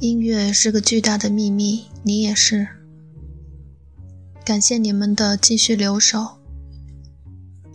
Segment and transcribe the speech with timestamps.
[0.00, 2.68] 音乐是个巨大的秘密，你也是。
[4.44, 6.38] 感谢你们的继续留守。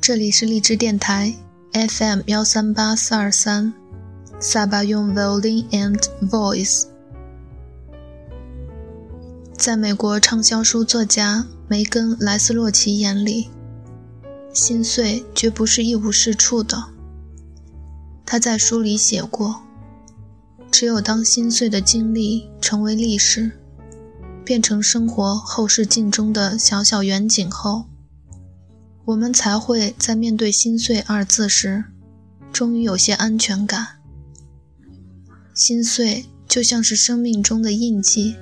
[0.00, 1.34] 这里是荔枝电台
[1.72, 3.72] FM 幺三八四二三，
[4.38, 6.84] 萨巴用 violin and voice。
[9.58, 13.50] 在美国畅销书作家梅根·莱斯洛奇眼里，
[14.52, 16.84] 心碎绝不是一无是处的。
[18.24, 19.60] 他在书里写过。
[20.72, 23.52] 只有当心碎的经历成为历史，
[24.42, 27.84] 变成生活后视镜中的小小远景后，
[29.04, 31.84] 我们才会在面对“心碎”二字时，
[32.50, 33.86] 终于有些安全感。
[35.54, 38.34] 心碎就像是生命中的印记，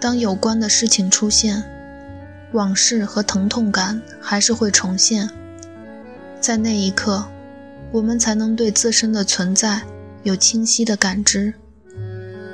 [0.00, 1.64] 当有关的事情出现，
[2.52, 5.28] 往事和疼痛感还是会重现，
[6.40, 7.26] 在那一刻，
[7.90, 9.82] 我们才能对自身的存在。
[10.24, 11.52] 有清晰的感知，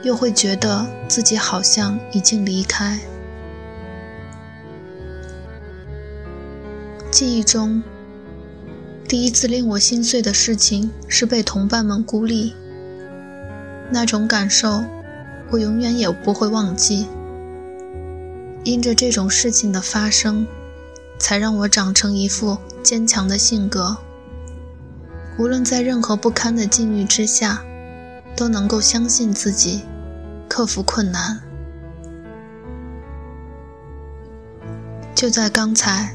[0.02, 2.98] 又会觉得自己好像已经离开。
[7.12, 7.80] 记忆中，
[9.06, 12.54] 第一次令我心碎的事情是被同伴们孤立，
[13.88, 14.82] 那种感受，
[15.50, 17.06] 我永远也不会忘记。
[18.64, 20.44] 因着这种事情的发生，
[21.20, 23.96] 才让我长成一副坚强的性格。
[25.41, 27.62] 无论在任何不堪的境遇之下，
[28.36, 29.86] 都能够相信自己，
[30.46, 31.40] 克服困难。
[35.14, 36.14] 就在刚才，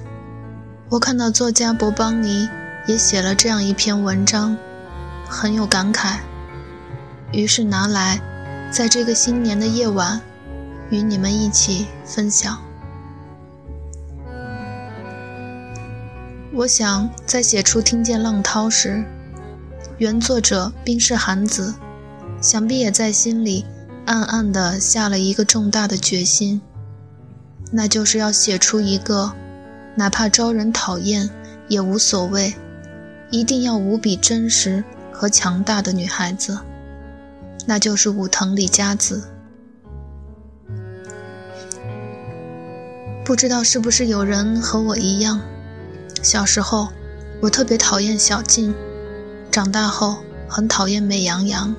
[0.89, 2.47] 我看到作家博邦尼
[2.85, 4.55] 也写了这样一篇文章，
[5.27, 6.17] 很有感慨，
[7.31, 8.21] 于是拿来，
[8.69, 10.21] 在这个新年的夜晚，
[10.91, 12.61] 与你们一起分享。
[16.53, 19.03] 我想在写出《听见浪涛》时。
[19.97, 21.73] 原作者冰释寒子，
[22.41, 23.63] 想必也在心里
[24.05, 26.61] 暗暗地下了一个重大的决心，
[27.71, 29.31] 那就是要写出一个，
[29.95, 31.29] 哪怕招人讨厌
[31.69, 32.53] 也无所谓，
[33.31, 34.83] 一定要无比真实
[35.13, 36.59] 和强大的女孩子，
[37.65, 39.23] 那就是武藤里佳子。
[43.23, 45.39] 不知道是不是有人和我一样，
[46.21, 46.89] 小时候
[47.41, 48.75] 我特别讨厌小静。
[49.55, 50.17] 长大后
[50.49, 51.73] 很讨厌美羊羊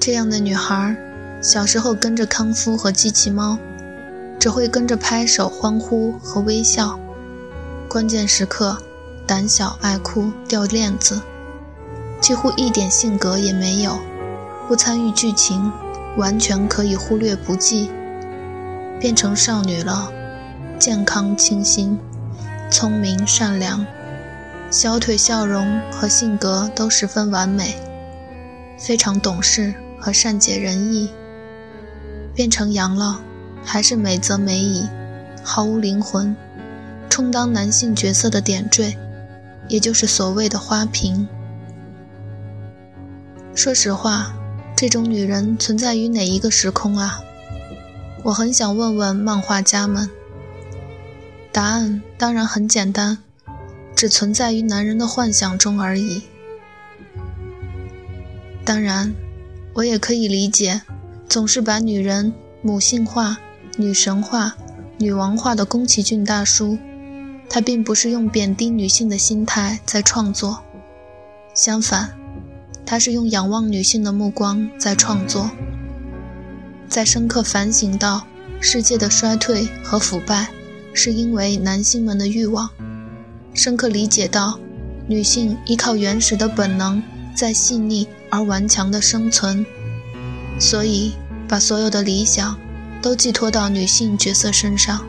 [0.00, 0.96] 这样的女孩，
[1.42, 3.58] 小时候跟着康夫和机器猫，
[4.40, 6.98] 只会跟着拍手欢呼和微笑，
[7.86, 8.78] 关键时刻
[9.26, 11.20] 胆小爱哭掉链子，
[12.18, 13.98] 几乎一点性格也没有，
[14.66, 15.70] 不参与剧情，
[16.16, 17.90] 完全可以忽略不计。
[18.98, 20.10] 变成少女了，
[20.78, 21.98] 健康清新，
[22.70, 23.84] 聪明善良。
[24.70, 27.76] 小腿笑容和性格都十分完美，
[28.78, 31.10] 非常懂事和善解人意。
[32.34, 33.20] 变成羊了，
[33.64, 34.88] 还是美则美矣，
[35.44, 36.34] 毫无灵魂，
[37.08, 38.98] 充当男性角色的点缀，
[39.68, 41.28] 也就是所谓的花瓶。
[43.54, 44.34] 说实话，
[44.74, 47.20] 这种女人存在于哪一个时空啊？
[48.24, 50.10] 我很想问问漫画家们。
[51.52, 53.18] 答案当然很简单。
[53.94, 56.22] 只存在于男人的幻想中而已。
[58.64, 59.14] 当然，
[59.74, 60.82] 我也可以理解，
[61.28, 63.38] 总是把女人母性化、
[63.76, 64.56] 女神化、
[64.98, 66.78] 女王化的宫崎骏大叔，
[67.48, 70.62] 他并不是用贬低女性的心态在创作，
[71.54, 72.16] 相反，
[72.86, 75.50] 他是用仰望女性的目光在创作，
[76.88, 78.26] 在深刻反省到
[78.60, 80.48] 世界的衰退和腐败
[80.94, 82.70] 是因为男性们的欲望。
[83.54, 84.58] 深刻理解到，
[85.06, 87.00] 女性依靠原始的本能
[87.34, 89.64] 在细腻而顽强的生存，
[90.58, 91.14] 所以
[91.48, 92.58] 把所有的理想
[93.00, 95.06] 都寄托到女性角色身上，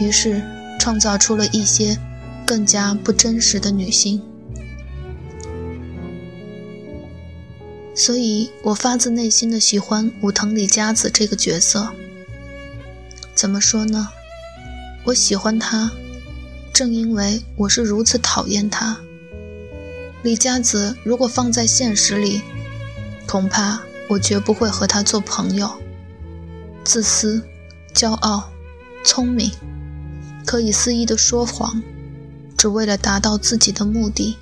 [0.00, 0.42] 于是
[0.78, 1.96] 创造出了一些
[2.44, 4.20] 更加不真实的女性。
[7.94, 11.88] 所以我发自内心的喜欢武藤里佳子这个角色。
[13.34, 14.08] 怎么说呢？
[15.04, 15.92] 我喜欢她。
[16.72, 18.98] 正因为我是如此讨厌他，
[20.22, 22.40] 李佳子如果放在现实里，
[23.26, 25.70] 恐怕我绝不会和他做朋友。
[26.82, 27.42] 自私、
[27.94, 28.50] 骄傲、
[29.04, 29.50] 聪明，
[30.46, 31.82] 可以肆意的说谎，
[32.56, 34.36] 只为了达到自己的目的。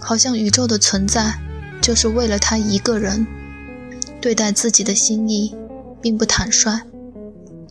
[0.00, 1.40] 好像宇宙的存在
[1.80, 3.26] 就是为了他一个人。
[4.20, 5.54] 对待自己的心意，
[6.00, 6.80] 并不坦率，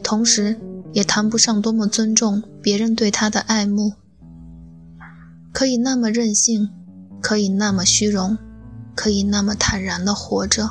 [0.03, 0.57] 同时。
[0.93, 3.93] 也谈不上多么尊重别人对他的爱慕，
[5.51, 6.69] 可以那么任性，
[7.19, 8.37] 可以那么虚荣，
[8.95, 10.69] 可以那么坦然地活着。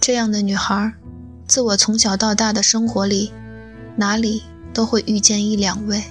[0.00, 0.94] 这样的女孩，
[1.48, 3.32] 自我从小到大的生活里，
[3.96, 6.04] 哪里都会遇见一两位。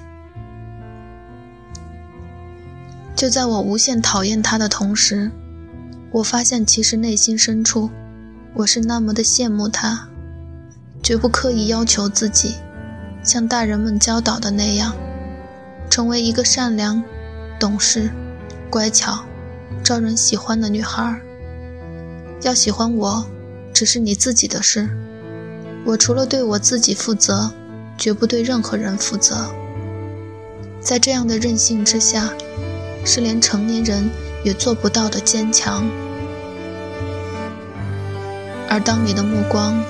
[3.16, 5.32] 就在我无限讨厌她的同时，
[6.12, 7.90] 我发现其实内心深处，
[8.56, 10.10] 我是那么的羡慕她，
[11.02, 12.56] 绝不刻意要求自己，
[13.26, 14.96] 像大人们教导的那样，
[15.90, 17.04] 成为一个善良、
[17.60, 18.10] 懂事、
[18.70, 19.26] 乖巧、
[19.84, 21.20] 招人喜欢的女孩。
[22.42, 23.26] 要喜欢我。
[23.74, 24.88] 只是你自己的事，
[25.86, 27.52] 我除了对我自己负责，
[27.98, 29.54] 绝不对任何人负责。
[30.80, 32.30] 在这样的任性之下，
[33.04, 34.10] 是连成年人
[34.46, 35.86] 也做不到的坚强。
[38.70, 39.84] 而当你的目光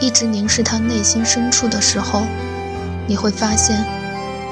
[0.00, 2.26] 一直凝视他内心深处的时候，
[3.10, 3.84] 你会发现，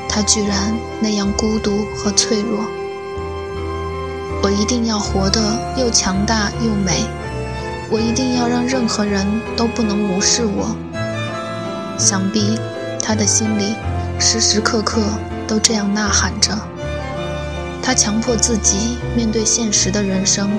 [0.09, 2.59] 他居然那样孤独和脆弱。
[4.43, 5.41] 我一定要活得
[5.77, 7.05] 又强大又美。
[7.89, 9.25] 我一定要让任何人
[9.57, 10.75] 都不能无视我。
[11.97, 12.59] 想必
[13.01, 13.77] 他的心里
[14.19, 15.03] 时时刻刻
[15.47, 16.51] 都这样呐喊着。
[17.81, 20.51] 他强迫自己面对现实的人生，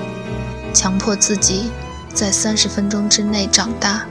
[0.72, 1.70] 强迫自己
[2.14, 4.06] 在三十分钟之内长大。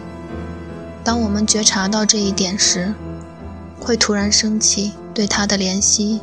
[1.04, 2.94] 当我们觉察到这一点时，
[3.80, 6.22] 会突然升起对他的怜惜。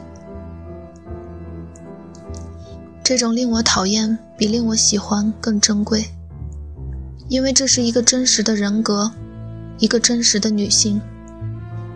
[3.02, 6.06] 这种令我讨厌比令我喜欢更珍贵。
[7.28, 9.10] 因为这是一个真实的人格，
[9.78, 11.00] 一个真实的女性。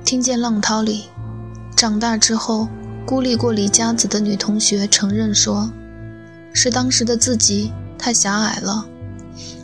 [0.04, 1.04] 听见浪涛里，
[1.76, 2.68] 长大之后
[3.06, 5.70] 孤立过李佳子的女同学承认说，
[6.52, 8.86] 是当时的自己太狭隘了，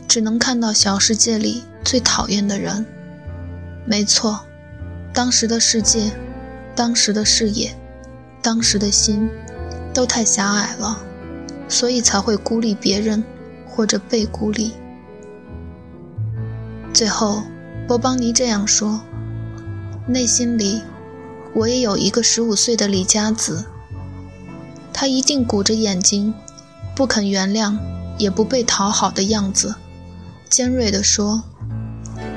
[0.07, 2.85] 只能看到小世界里最讨厌的人。
[3.85, 4.39] 没错，
[5.17, 6.11] 当时的世界，
[6.75, 7.75] 当时的视野，
[8.39, 9.27] 当时的心，
[9.91, 11.01] 都太狭隘了，
[11.67, 13.23] 所以才会孤立别人，
[13.67, 14.73] 或者被孤立。
[16.93, 17.41] 最后，
[17.87, 19.01] 波邦尼这样说
[20.05, 20.83] ：“内心里，
[21.55, 23.65] 我也有一个十五岁的李佳子。
[24.93, 26.31] 他一定鼓着眼睛，
[26.95, 27.75] 不肯原谅，
[28.19, 29.73] 也不被讨好的样子，
[30.47, 31.41] 尖锐地说：‘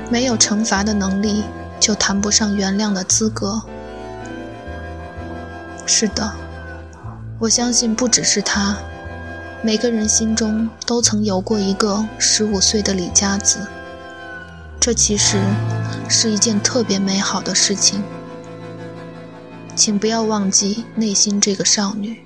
[0.09, 1.43] 没有惩罚的能力，
[1.81, 3.61] 就谈不上原谅的资格。’
[5.85, 6.31] 是的，
[7.39, 8.77] 我相信不只是他，
[9.61, 13.67] 每个人心中都曾有过一个十五岁的李佳子。”
[14.79, 15.37] 这其实
[16.07, 18.01] 是一件特别美好的事情，
[19.75, 22.25] 请不要忘记内心这个少女。